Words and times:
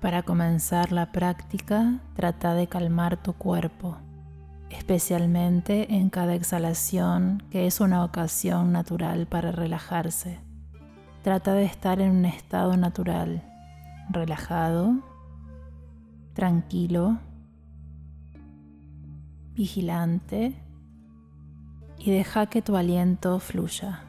Para 0.00 0.22
comenzar 0.22 0.92
la 0.92 1.10
práctica, 1.10 1.98
trata 2.14 2.54
de 2.54 2.68
calmar 2.68 3.20
tu 3.20 3.32
cuerpo, 3.32 3.96
especialmente 4.70 5.96
en 5.96 6.08
cada 6.08 6.36
exhalación, 6.36 7.42
que 7.50 7.66
es 7.66 7.80
una 7.80 8.04
ocasión 8.04 8.70
natural 8.70 9.26
para 9.26 9.50
relajarse. 9.50 10.38
Trata 11.22 11.52
de 11.54 11.64
estar 11.64 12.00
en 12.00 12.12
un 12.12 12.24
estado 12.26 12.76
natural, 12.76 13.42
relajado, 14.08 15.02
tranquilo, 16.32 17.18
vigilante 19.54 20.54
y 21.98 22.12
deja 22.12 22.46
que 22.46 22.62
tu 22.62 22.76
aliento 22.76 23.40
fluya. 23.40 24.07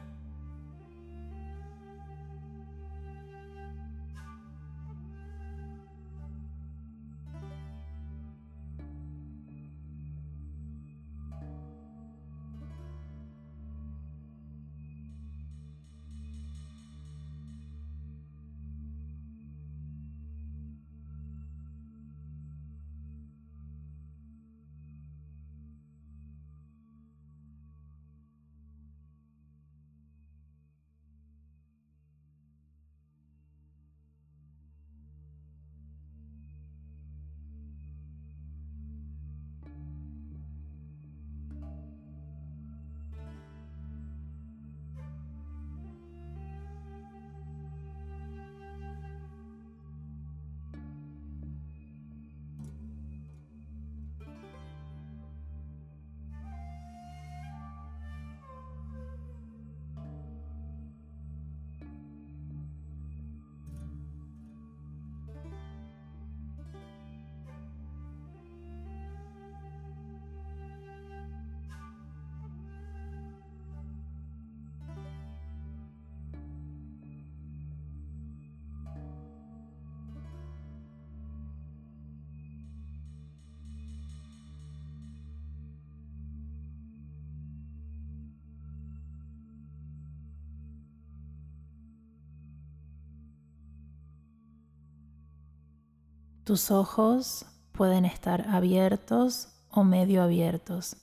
Tus 96.50 96.72
ojos 96.72 97.46
pueden 97.70 98.04
estar 98.04 98.48
abiertos 98.48 99.50
o 99.70 99.84
medio 99.84 100.20
abiertos, 100.20 100.96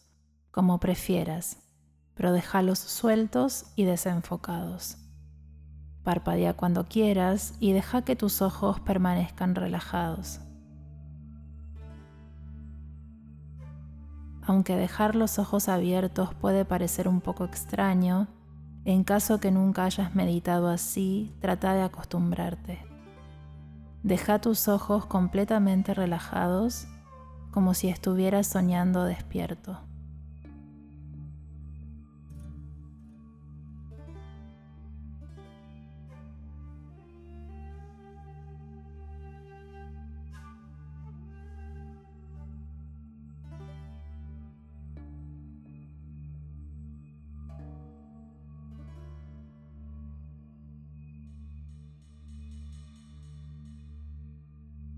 como 0.51 0.81
prefieras, 0.81 1.59
pero 2.15 2.33
déjalos 2.33 2.79
sueltos 2.79 3.67
y 3.77 3.85
desenfocados. 3.85 4.97
Parpadea 6.03 6.53
cuando 6.53 6.83
quieras 6.83 7.53
y 7.61 7.71
deja 7.71 8.01
que 8.01 8.17
tus 8.17 8.41
ojos 8.41 8.81
permanezcan 8.81 9.55
relajados. 9.55 10.41
Aunque 14.45 14.75
dejar 14.75 15.15
los 15.15 15.39
ojos 15.39 15.69
abiertos 15.69 16.35
puede 16.35 16.65
parecer 16.65 17.07
un 17.07 17.21
poco 17.21 17.45
extraño, 17.45 18.27
en 18.83 19.05
caso 19.05 19.39
que 19.39 19.51
nunca 19.51 19.85
hayas 19.85 20.13
meditado 20.13 20.67
así, 20.67 21.33
trata 21.39 21.73
de 21.73 21.83
acostumbrarte. 21.83 22.96
Deja 24.03 24.39
tus 24.39 24.67
ojos 24.67 25.05
completamente 25.05 25.93
relajados 25.93 26.87
como 27.51 27.73
si 27.73 27.89
estuvieras 27.89 28.47
soñando 28.47 29.03
despierto. 29.03 29.86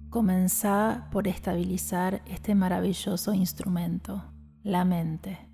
Comenzá 0.09 1.08
por 1.12 1.28
estabilizar 1.28 2.24
este 2.25 2.56
maravilloso 2.56 3.34
instrumento, 3.34 4.24
la 4.64 4.84
mente. 4.84 5.46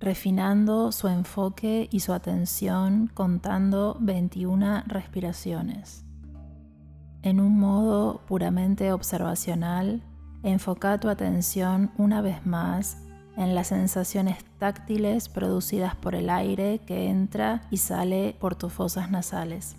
refinando 0.00 0.90
su 0.90 1.06
enfoque 1.06 1.88
y 1.92 2.00
su 2.00 2.12
atención 2.12 3.08
contando 3.14 3.96
21 4.00 4.82
respiraciones. 4.88 6.04
En 7.22 7.38
un 7.38 7.56
modo 7.56 8.26
puramente 8.26 8.90
observacional, 8.90 10.02
enfoca 10.42 10.98
tu 10.98 11.08
atención 11.08 11.92
una 11.98 12.20
vez 12.20 12.44
más 12.44 12.96
en 13.36 13.54
las 13.54 13.68
sensaciones 13.68 14.44
táctiles 14.58 15.28
producidas 15.28 15.96
por 15.96 16.14
el 16.14 16.30
aire 16.30 16.80
que 16.86 17.08
entra 17.08 17.62
y 17.70 17.78
sale 17.78 18.36
por 18.38 18.54
tus 18.54 18.72
fosas 18.72 19.10
nasales. 19.10 19.76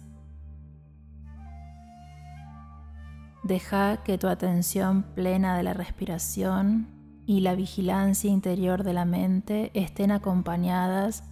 Deja 3.43 3.97
que 4.03 4.17
tu 4.17 4.27
atención 4.27 5.03
plena 5.15 5.57
de 5.57 5.63
la 5.63 5.73
respiración 5.73 6.87
y 7.25 7.41
la 7.41 7.55
vigilancia 7.55 8.29
interior 8.29 8.83
de 8.83 8.93
la 8.93 9.05
mente 9.05 9.71
estén 9.73 10.11
acompañadas 10.11 11.23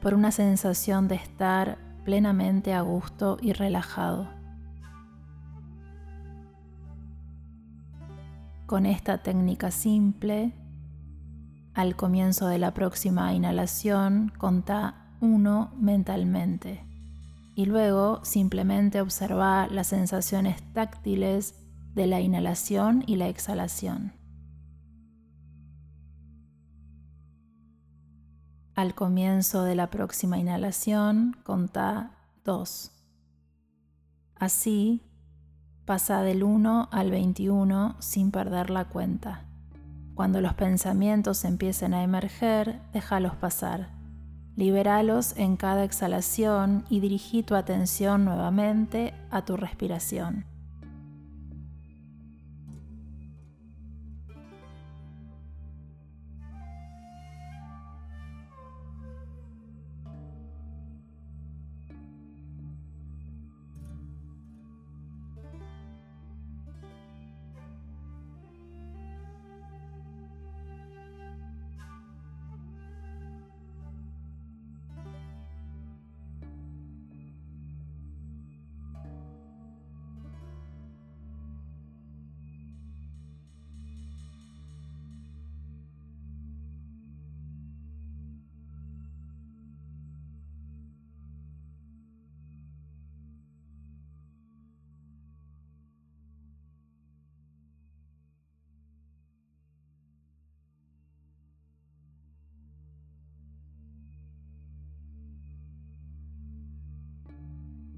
por 0.00 0.14
una 0.14 0.32
sensación 0.32 1.06
de 1.06 1.14
estar 1.14 1.78
plenamente 2.04 2.74
a 2.74 2.80
gusto 2.80 3.38
y 3.40 3.52
relajado. 3.52 4.28
Con 8.66 8.86
esta 8.86 9.18
técnica 9.18 9.70
simple, 9.70 10.52
al 11.74 11.96
comienzo 11.96 12.48
de 12.48 12.58
la 12.58 12.74
próxima 12.74 13.32
inhalación, 13.32 14.32
conta 14.36 15.08
uno 15.20 15.72
mentalmente 15.78 16.84
y 17.54 17.66
luego 17.66 18.24
simplemente 18.24 19.00
observa 19.00 19.66
las 19.68 19.88
sensaciones 19.88 20.62
táctiles 20.72 21.54
de 21.94 22.06
la 22.06 22.20
inhalación 22.20 23.04
y 23.06 23.16
la 23.16 23.28
exhalación. 23.28 24.12
Al 28.74 28.94
comienzo 28.94 29.64
de 29.64 29.74
la 29.74 29.90
próxima 29.90 30.38
inhalación, 30.38 31.36
conta 31.44 32.12
2. 32.44 32.90
Así, 34.36 35.02
pasa 35.84 36.22
del 36.22 36.42
1 36.42 36.88
al 36.90 37.10
21 37.10 37.96
sin 38.00 38.30
perder 38.30 38.70
la 38.70 38.86
cuenta. 38.88 39.51
Cuando 40.14 40.40
los 40.40 40.54
pensamientos 40.54 41.44
empiecen 41.44 41.94
a 41.94 42.02
emerger, 42.02 42.80
déjalos 42.92 43.34
pasar. 43.34 43.88
Liberalos 44.56 45.34
en 45.38 45.56
cada 45.56 45.84
exhalación 45.84 46.84
y 46.90 47.00
dirigí 47.00 47.42
tu 47.42 47.54
atención 47.54 48.24
nuevamente 48.24 49.14
a 49.30 49.44
tu 49.44 49.56
respiración. 49.56 50.51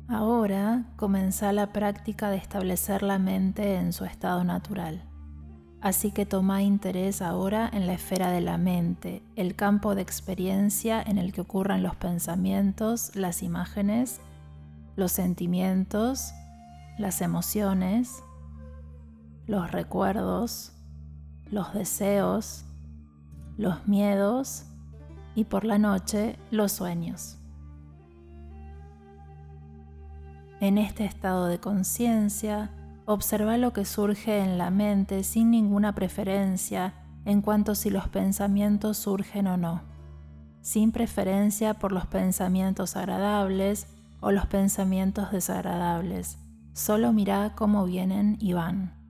Ahora 0.06 0.84
comenzá 0.96 1.52
la 1.52 1.72
práctica 1.72 2.28
de 2.28 2.36
establecer 2.36 3.02
la 3.02 3.18
mente 3.18 3.76
en 3.76 3.94
su 3.94 4.04
estado 4.04 4.44
natural. 4.44 5.02
Así 5.80 6.12
que 6.12 6.26
toma 6.26 6.62
interés 6.62 7.22
ahora 7.22 7.68
en 7.72 7.86
la 7.86 7.94
esfera 7.94 8.30
de 8.30 8.42
la 8.42 8.58
mente, 8.58 9.22
el 9.34 9.54
campo 9.56 9.94
de 9.94 10.02
experiencia 10.02 11.02
en 11.02 11.16
el 11.16 11.32
que 11.32 11.40
ocurran 11.40 11.82
los 11.82 11.96
pensamientos, 11.96 13.16
las 13.16 13.42
imágenes, 13.42 14.20
los 14.94 15.12
sentimientos, 15.12 16.32
las 16.98 17.22
emociones, 17.22 18.22
los 19.46 19.72
recuerdos, 19.72 20.72
los 21.50 21.72
deseos, 21.72 22.64
los 23.56 23.86
miedos 23.88 24.64
y 25.34 25.44
por 25.44 25.64
la 25.64 25.78
noche 25.78 26.38
los 26.50 26.72
sueños. 26.72 27.38
En 30.60 30.78
este 30.78 31.04
estado 31.04 31.46
de 31.46 31.58
conciencia, 31.58 32.70
observa 33.06 33.56
lo 33.56 33.72
que 33.72 33.84
surge 33.84 34.38
en 34.38 34.58
la 34.58 34.70
mente 34.70 35.24
sin 35.24 35.50
ninguna 35.50 35.94
preferencia 35.94 36.94
en 37.24 37.42
cuanto 37.42 37.74
si 37.74 37.90
los 37.90 38.08
pensamientos 38.08 38.98
surgen 38.98 39.46
o 39.46 39.56
no, 39.56 39.82
sin 40.62 40.92
preferencia 40.92 41.74
por 41.74 41.92
los 41.92 42.06
pensamientos 42.06 42.96
agradables 42.96 43.86
o 44.20 44.30
los 44.30 44.46
pensamientos 44.46 45.30
desagradables. 45.32 46.38
Solo 46.72 47.12
mira 47.12 47.52
cómo 47.54 47.84
vienen 47.84 48.36
y 48.40 48.52
van. 48.52 49.03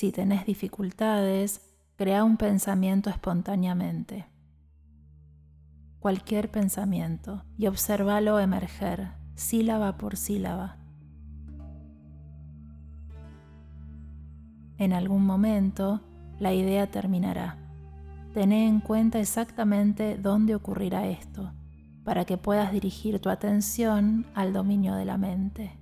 Si 0.00 0.12
tenés 0.12 0.46
dificultades, 0.46 1.60
crea 1.96 2.24
un 2.24 2.38
pensamiento 2.38 3.10
espontáneamente. 3.10 4.24
Cualquier 5.98 6.50
pensamiento 6.50 7.44
y 7.58 7.66
obsérvalo 7.66 8.40
emerger, 8.40 9.10
sílaba 9.34 9.98
por 9.98 10.16
sílaba. 10.16 10.78
En 14.78 14.94
algún 14.94 15.26
momento, 15.26 16.00
la 16.38 16.54
idea 16.54 16.90
terminará. 16.90 17.58
Tené 18.32 18.68
en 18.68 18.80
cuenta 18.80 19.20
exactamente 19.20 20.16
dónde 20.16 20.54
ocurrirá 20.54 21.08
esto, 21.08 21.52
para 22.04 22.24
que 22.24 22.38
puedas 22.38 22.72
dirigir 22.72 23.20
tu 23.20 23.28
atención 23.28 24.24
al 24.32 24.54
dominio 24.54 24.94
de 24.94 25.04
la 25.04 25.18
mente. 25.18 25.79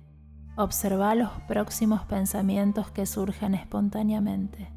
Observa 0.59 1.15
los 1.15 1.31
próximos 1.47 2.01
pensamientos 2.03 2.91
que 2.91 3.05
surgen 3.05 3.55
espontáneamente. 3.55 4.67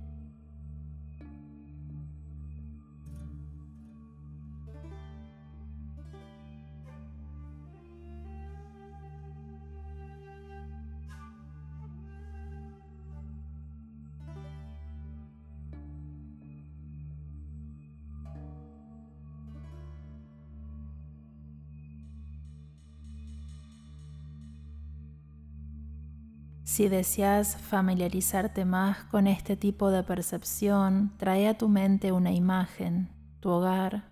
Si 26.73 26.89
deseas 26.89 27.59
familiarizarte 27.59 28.65
más 28.65 29.05
con 29.05 29.27
este 29.27 29.59
tipo 29.59 29.91
de 29.91 30.03
percepción, 30.03 31.13
trae 31.19 31.47
a 31.47 31.59
tu 31.59 31.69
mente 31.69 32.13
una 32.13 32.33
imagen, 32.33 33.11
tu 33.41 33.51
hogar, 33.51 34.05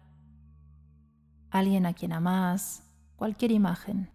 alguien 1.51 1.87
a 1.87 1.95
quien 1.95 2.13
amas, 2.13 2.83
cualquier 3.17 3.53
imagen. 3.53 4.11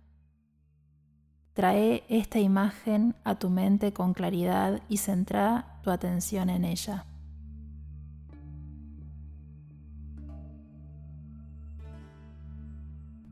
Trae 1.54 2.04
esta 2.08 2.38
imagen 2.38 3.16
a 3.24 3.34
tu 3.34 3.50
mente 3.50 3.94
con 3.94 4.14
claridad 4.14 4.80
y 4.90 4.98
centra 4.98 5.80
tu 5.82 5.90
atención 5.90 6.52
en 6.52 6.66
ella. 6.66 7.08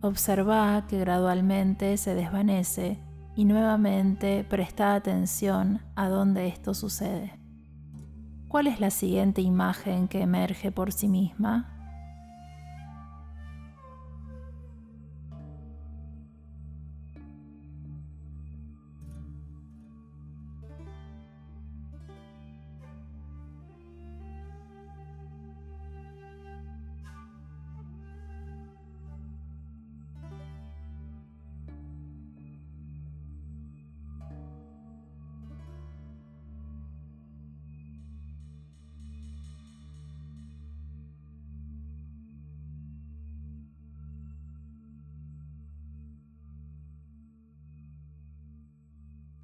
Observa 0.01 0.88
que 0.88 0.98
gradualmente 0.98 1.98
se 1.98 2.15
desvanece 2.15 3.12
y 3.35 3.45
nuevamente 3.45 4.44
presta 4.44 4.95
atención 4.95 5.81
a 5.95 6.09
dónde 6.09 6.47
esto 6.47 6.74
sucede. 6.74 7.39
¿Cuál 8.47 8.68
es 8.68 8.80
la 8.80 8.91
siguiente 8.91 9.41
imagen 9.41 10.07
que 10.07 10.21
emerge 10.21 10.71
por 10.71 10.91
sí 10.91 11.07
misma? 11.07 11.73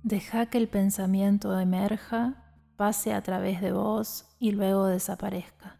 Deja 0.09 0.47
que 0.47 0.57
el 0.57 0.67
pensamiento 0.67 1.59
emerja, 1.59 2.33
pase 2.77 3.13
a 3.13 3.21
través 3.21 3.61
de 3.61 3.71
vos 3.71 4.25
y 4.39 4.53
luego 4.53 4.87
desaparezca. 4.87 5.77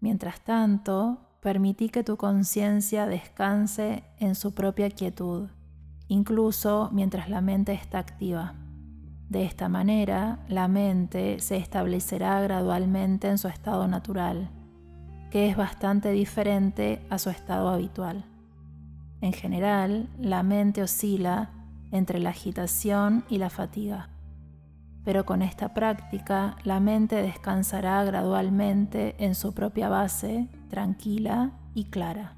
Mientras 0.00 0.40
tanto, 0.40 1.18
permití 1.42 1.90
que 1.90 2.02
tu 2.02 2.16
conciencia 2.16 3.04
descanse 3.04 4.02
en 4.18 4.34
su 4.34 4.54
propia 4.54 4.88
quietud, 4.88 5.50
incluso 6.08 6.88
mientras 6.90 7.28
la 7.28 7.42
mente 7.42 7.74
está 7.74 7.98
activa. 7.98 8.54
De 9.28 9.44
esta 9.44 9.68
manera, 9.68 10.38
la 10.48 10.66
mente 10.66 11.40
se 11.40 11.58
establecerá 11.58 12.40
gradualmente 12.40 13.28
en 13.28 13.36
su 13.36 13.48
estado 13.48 13.86
natural, 13.88 14.48
que 15.30 15.50
es 15.50 15.56
bastante 15.58 16.12
diferente 16.12 17.06
a 17.10 17.18
su 17.18 17.28
estado 17.28 17.68
habitual. 17.68 18.24
En 19.20 19.34
general, 19.34 20.08
la 20.18 20.42
mente 20.42 20.82
oscila 20.82 21.50
entre 21.96 22.20
la 22.20 22.30
agitación 22.30 23.24
y 23.28 23.38
la 23.38 23.50
fatiga. 23.50 24.10
Pero 25.04 25.24
con 25.24 25.42
esta 25.42 25.74
práctica 25.74 26.56
la 26.64 26.80
mente 26.80 27.16
descansará 27.22 28.02
gradualmente 28.04 29.14
en 29.18 29.34
su 29.34 29.54
propia 29.54 29.88
base, 29.88 30.48
tranquila 30.68 31.52
y 31.74 31.86
clara. 31.86 32.35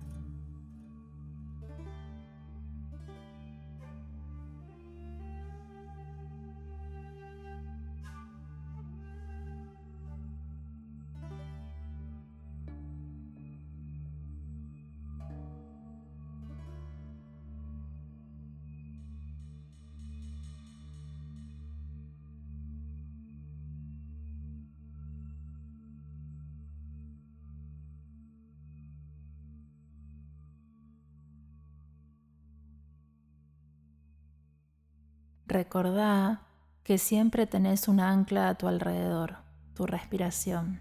Recordá 35.48 36.42
que 36.82 36.98
siempre 36.98 37.46
tenés 37.46 37.88
un 37.88 38.00
ancla 38.00 38.50
a 38.50 38.54
tu 38.56 38.68
alrededor, 38.68 39.38
tu 39.72 39.86
respiración. 39.86 40.80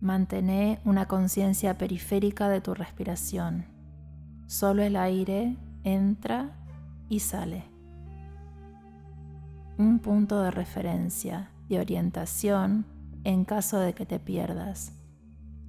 Mantené 0.00 0.80
una 0.84 1.06
conciencia 1.06 1.78
periférica 1.78 2.48
de 2.48 2.60
tu 2.60 2.74
respiración. 2.74 3.66
Solo 4.48 4.82
el 4.82 4.96
aire 4.96 5.56
entra 5.84 6.50
y 7.08 7.20
sale. 7.20 7.62
Un 9.78 10.00
punto 10.00 10.42
de 10.42 10.50
referencia, 10.50 11.52
de 11.68 11.78
orientación 11.78 12.84
en 13.22 13.44
caso 13.44 13.78
de 13.78 13.92
que 13.92 14.06
te 14.06 14.18
pierdas. 14.18 14.92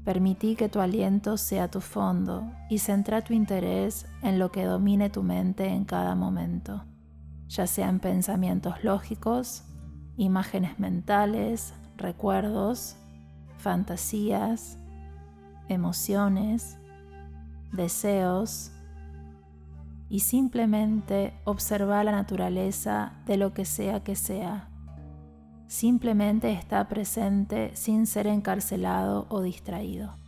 Permití 0.03 0.55
que 0.55 0.67
tu 0.67 0.79
aliento 0.79 1.37
sea 1.37 1.69
tu 1.69 1.79
fondo 1.79 2.51
y 2.71 2.79
centra 2.79 3.21
tu 3.21 3.35
interés 3.35 4.07
en 4.23 4.39
lo 4.39 4.51
que 4.51 4.63
domine 4.63 5.11
tu 5.11 5.21
mente 5.21 5.67
en 5.67 5.85
cada 5.85 6.15
momento 6.15 6.85
ya 7.51 7.67
sean 7.67 7.99
pensamientos 7.99 8.81
lógicos, 8.81 9.63
imágenes 10.15 10.79
mentales, 10.79 11.73
recuerdos, 11.97 12.95
fantasías, 13.57 14.77
emociones, 15.67 16.77
deseos 17.73 18.71
y 20.07 20.21
simplemente 20.21 21.33
observa 21.43 22.03
la 22.05 22.13
naturaleza 22.13 23.13
de 23.25 23.35
lo 23.35 23.53
que 23.53 23.65
sea 23.65 24.01
que 24.01 24.15
sea. 24.15 24.69
Simplemente 25.67 26.53
está 26.53 26.87
presente 26.87 27.71
sin 27.75 28.07
ser 28.07 28.27
encarcelado 28.27 29.25
o 29.29 29.41
distraído. 29.41 30.20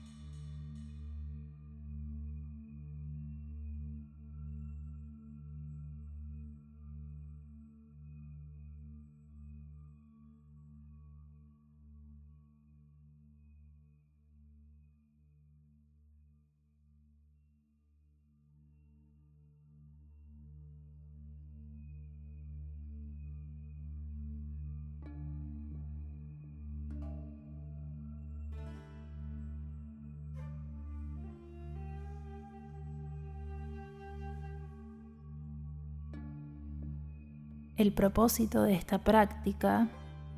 El 37.83 37.91
propósito 37.91 38.63
de 38.63 38.75
esta 38.75 38.99
práctica 38.99 39.89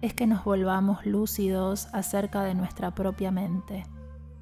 es 0.02 0.16
que 0.16 0.26
nos 0.26 0.44
volvamos 0.44 1.06
lúcidos 1.06 1.90
acerca 1.94 2.42
de 2.42 2.56
nuestra 2.56 2.96
propia 2.96 3.30
mente, 3.30 3.86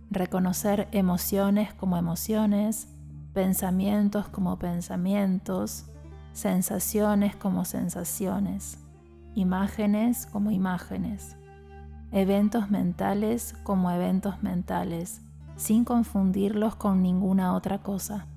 reconocer 0.10 0.88
emociones 0.93 1.74
como 1.74 1.98
emociones, 1.98 2.88
pensamientos 3.33 4.29
como 4.29 4.57
pensamientos, 4.57 5.88
sensaciones 6.31 7.36
como 7.36 7.65
sensaciones, 7.65 8.79
imágenes 9.36 10.25
como 10.25 10.51
imágenes, 10.51 11.36
eventos 12.13 12.72
mentales 12.72 13.53
como 13.63 13.91
eventos 13.91 14.41
mentales, 14.43 15.19
sin 15.57 15.83
confundirlos 15.83 16.77
con 16.77 17.01
ninguna 17.01 17.53
otra 17.53 17.79
cosa. 17.79 18.27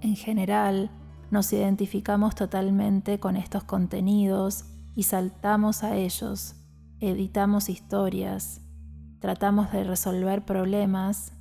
En 0.00 0.16
general, 0.16 0.90
nos 1.30 1.52
identificamos 1.52 2.34
totalmente 2.34 3.20
con 3.20 3.36
estos 3.36 3.64
contenidos 3.64 4.64
y 4.94 5.04
saltamos 5.04 5.84
a 5.84 5.96
ellos, 5.96 6.56
editamos 7.00 7.68
historias, 7.68 8.60
tratamos 9.20 9.70
de 9.72 9.84
resolver 9.84 10.44
problemas 10.44 11.32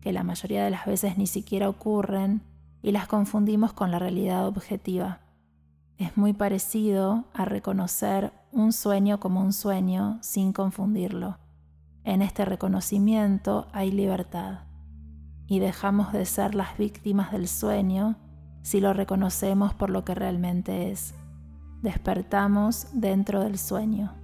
que 0.00 0.12
la 0.12 0.22
mayoría 0.22 0.64
de 0.64 0.70
las 0.70 0.86
veces 0.86 1.18
ni 1.18 1.26
siquiera 1.26 1.68
ocurren 1.68 2.42
y 2.82 2.92
las 2.92 3.06
confundimos 3.06 3.72
con 3.72 3.90
la 3.90 3.98
realidad 3.98 4.46
objetiva. 4.46 5.20
Es 5.96 6.16
muy 6.16 6.32
parecido 6.32 7.24
a 7.32 7.44
reconocer 7.44 8.32
un 8.52 8.72
sueño 8.72 9.20
como 9.20 9.40
un 9.40 9.52
sueño 9.52 10.18
sin 10.22 10.52
confundirlo. 10.52 11.38
En 12.04 12.20
este 12.20 12.44
reconocimiento 12.44 13.68
hay 13.72 13.90
libertad 13.90 14.60
y 15.46 15.60
dejamos 15.60 16.12
de 16.12 16.26
ser 16.26 16.54
las 16.54 16.76
víctimas 16.76 17.32
del 17.32 17.48
sueño 17.48 18.16
si 18.64 18.80
lo 18.80 18.94
reconocemos 18.94 19.74
por 19.74 19.90
lo 19.90 20.04
que 20.06 20.14
realmente 20.14 20.90
es. 20.90 21.14
Despertamos 21.82 22.86
dentro 22.94 23.40
del 23.40 23.58
sueño. 23.58 24.23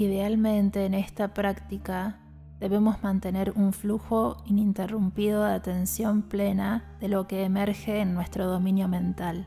Idealmente 0.00 0.86
en 0.86 0.94
esta 0.94 1.34
práctica 1.34 2.20
debemos 2.58 3.02
mantener 3.02 3.52
un 3.54 3.74
flujo 3.74 4.38
ininterrumpido 4.46 5.44
de 5.44 5.52
atención 5.52 6.22
plena 6.22 6.96
de 7.00 7.08
lo 7.08 7.28
que 7.28 7.44
emerge 7.44 8.00
en 8.00 8.14
nuestro 8.14 8.46
dominio 8.46 8.88
mental, 8.88 9.46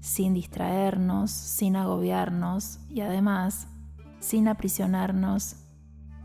sin 0.00 0.32
distraernos, 0.32 1.30
sin 1.30 1.76
agobiarnos 1.76 2.78
y 2.88 3.02
además 3.02 3.68
sin 4.18 4.48
aprisionarnos 4.48 5.56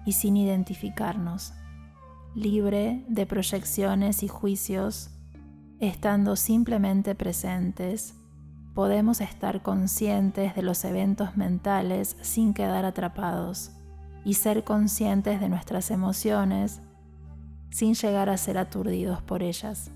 y 0.06 0.14
sin 0.14 0.38
identificarnos, 0.38 1.52
libre 2.36 3.04
de 3.10 3.26
proyecciones 3.26 4.24
y 4.24 4.30
juicios, 4.30 5.10
estando 5.82 6.38
simplemente 6.38 7.16
presentes 7.16 8.16
podemos 8.76 9.22
estar 9.22 9.64
conscientes 9.64 10.54
de 10.54 10.62
los 10.62 10.84
eventos 10.84 11.38
mentales 11.38 12.18
sin 12.22 12.54
quedar 12.54 12.84
atrapados 12.84 13.72
y 14.26 14.34
ser 14.34 14.66
conscientes 14.66 15.40
de 15.40 15.48
nuestras 15.48 15.90
emociones 15.92 16.82
sin 17.72 17.96
llegar 17.96 18.30
a 18.30 18.38
ser 18.38 18.58
aturdidos 18.58 19.22
por 19.22 19.44
ellas. 19.44 19.92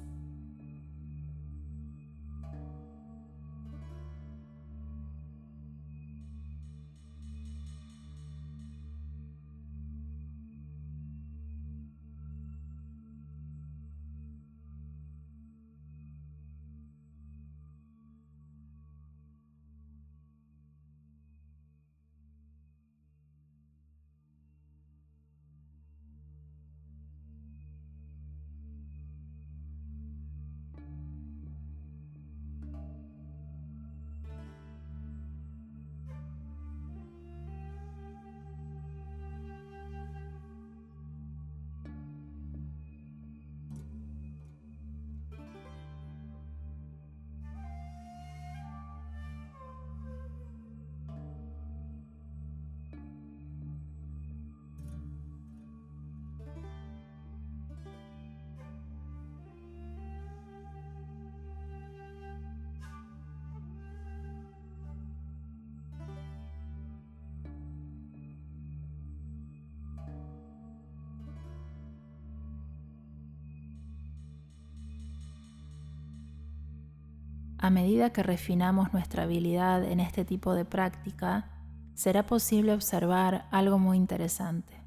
A 77.62 77.70
medida 77.70 78.14
que 78.14 78.24
refinamos 78.24 78.94
nuestra 78.94 79.24
habilidad 79.24 79.84
en 79.84 80.00
este 80.00 80.24
tipo 80.24 80.54
de 80.54 80.64
práctica, 80.64 81.52
será 81.94 82.26
posible 82.26 82.74
observar 82.74 83.50
algo 83.52 83.78
muy 83.78 83.98
interesante. 83.98 84.82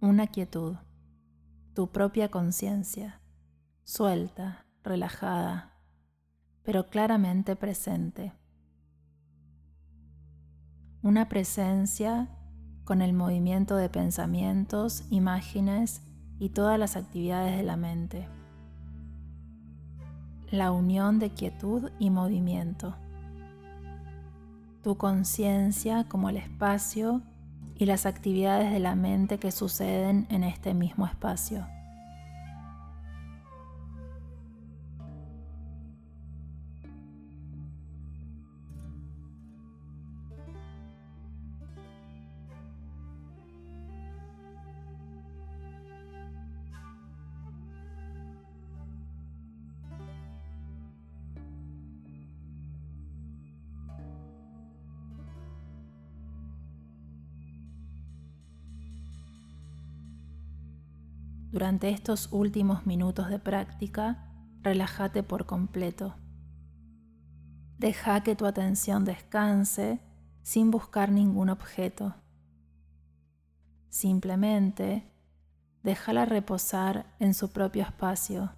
Una 0.00 0.26
quietud, 0.28 0.76
tu 1.74 1.92
propia 1.92 2.30
conciencia, 2.30 3.20
suelta, 3.82 4.64
relajada, 4.82 5.74
pero 6.62 6.86
claramente 6.86 7.54
presente. 7.54 8.32
Una 11.02 11.28
presencia 11.28 12.30
con 12.84 13.02
el 13.02 13.12
movimiento 13.12 13.76
de 13.76 13.90
pensamientos, 13.90 15.04
imágenes 15.10 16.00
y 16.38 16.48
todas 16.48 16.78
las 16.78 16.96
actividades 16.96 17.58
de 17.58 17.62
la 17.62 17.76
mente. 17.76 18.26
La 20.54 20.70
unión 20.70 21.18
de 21.18 21.30
quietud 21.30 21.90
y 21.98 22.10
movimiento. 22.10 22.94
Tu 24.84 24.96
conciencia 24.96 26.04
como 26.04 26.28
el 26.28 26.36
espacio 26.36 27.22
y 27.74 27.86
las 27.86 28.06
actividades 28.06 28.70
de 28.70 28.78
la 28.78 28.94
mente 28.94 29.38
que 29.38 29.50
suceden 29.50 30.28
en 30.30 30.44
este 30.44 30.72
mismo 30.72 31.08
espacio. 31.08 31.66
Durante 61.54 61.88
estos 61.90 62.30
últimos 62.32 62.84
minutos 62.84 63.28
de 63.28 63.38
práctica, 63.38 64.26
relájate 64.62 65.22
por 65.22 65.46
completo. 65.46 66.16
Deja 67.78 68.24
que 68.24 68.34
tu 68.34 68.44
atención 68.44 69.04
descanse 69.04 70.00
sin 70.42 70.72
buscar 70.72 71.12
ningún 71.12 71.50
objeto. 71.50 72.16
Simplemente 73.88 75.08
déjala 75.84 76.24
reposar 76.24 77.14
en 77.20 77.34
su 77.34 77.52
propio 77.52 77.84
espacio, 77.84 78.50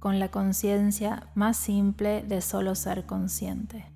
con 0.00 0.18
la 0.18 0.32
conciencia 0.32 1.30
más 1.36 1.56
simple 1.56 2.24
de 2.24 2.40
solo 2.40 2.74
ser 2.74 3.06
consciente. 3.06 3.93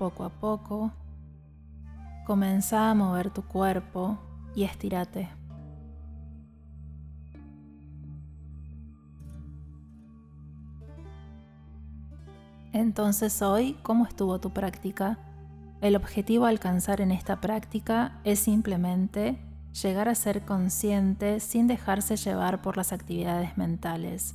Poco 0.00 0.24
a 0.24 0.30
poco, 0.30 0.92
comienza 2.24 2.90
a 2.90 2.94
mover 2.94 3.28
tu 3.28 3.42
cuerpo 3.42 4.18
y 4.54 4.64
estírate. 4.64 5.28
Entonces 12.72 13.42
hoy, 13.42 13.76
¿cómo 13.82 14.06
estuvo 14.06 14.40
tu 14.40 14.48
práctica? 14.54 15.18
El 15.82 15.96
objetivo 15.96 16.46
a 16.46 16.48
alcanzar 16.48 17.02
en 17.02 17.10
esta 17.12 17.42
práctica 17.42 18.22
es 18.24 18.38
simplemente 18.38 19.38
llegar 19.82 20.08
a 20.08 20.14
ser 20.14 20.46
consciente 20.46 21.40
sin 21.40 21.66
dejarse 21.66 22.16
llevar 22.16 22.62
por 22.62 22.78
las 22.78 22.94
actividades 22.94 23.58
mentales. 23.58 24.34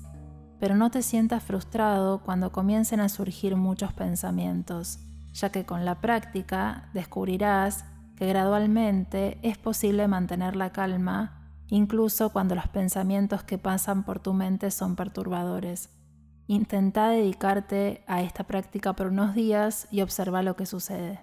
Pero 0.60 0.75
no 0.75 0.91
te 0.91 1.01
sientas 1.01 1.41
frustrado 1.41 2.19
cuando 2.19 2.51
comiencen 2.51 2.99
a 2.99 3.10
surgir 3.10 3.56
muchos 3.56 3.93
pensamientos 3.93 4.99
ya 5.36 5.52
que 5.52 5.65
con 5.65 5.84
la 5.84 6.00
práctica 6.00 6.89
descubrirás 6.93 7.84
que 8.15 8.26
gradualmente 8.26 9.38
es 9.41 9.58
posible 9.58 10.08
mantener 10.08 10.56
la 10.56 10.71
calma 10.71 11.41
incluso 11.67 12.32
cuando 12.32 12.56
los 12.56 12.69
pensamientos 12.69 13.43
que 13.43 13.58
pasan 13.58 14.04
por 14.04 14.19
tu 14.19 14.34
mente 14.34 14.71
son 14.71 14.95
perturbadores. 14.95 15.89
Intenta 16.48 17.10
dedicarte 17.10 18.04
a 18.08 18.21
esta 18.21 18.45
práctica 18.45 18.93
por 18.93 19.08
unos 19.08 19.36
días 19.36 19.88
y 19.91 20.02
observa 20.02 20.41
lo 20.41 20.56
que 20.56 20.65
sucede. 20.65 21.19